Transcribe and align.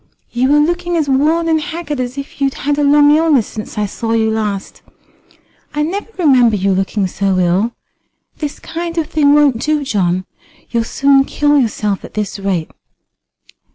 You 0.31 0.51
are 0.55 0.59
looking 0.59 0.97
as 0.97 1.07
worn 1.07 1.47
and 1.47 1.61
haggard 1.61 1.99
as 1.99 2.17
if 2.17 2.41
you'd 2.41 2.55
had 2.55 2.79
a 2.79 2.83
long 2.83 3.15
illness 3.15 3.45
since 3.45 3.77
I 3.77 3.85
saw 3.85 4.13
you 4.13 4.31
last. 4.31 4.81
I 5.75 5.83
never 5.83 6.09
remember 6.17 6.55
you 6.55 6.71
looking 6.71 7.05
so 7.05 7.37
ill. 7.37 7.75
This 8.39 8.57
kind 8.57 8.97
of 8.97 9.05
thing 9.05 9.35
won't 9.35 9.59
do, 9.61 9.83
John. 9.83 10.25
You'd 10.71 10.85
soon 10.87 11.23
kill 11.23 11.59
yourself 11.59 12.03
at 12.03 12.15
this 12.15 12.39
rate." 12.39 12.71